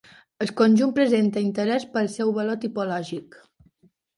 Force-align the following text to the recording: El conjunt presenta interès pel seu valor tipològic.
El 0.45 0.53
conjunt 0.61 0.93
presenta 0.95 1.43
interès 1.49 1.85
pel 1.97 2.09
seu 2.17 2.33
valor 2.39 2.59
tipològic. 2.65 3.39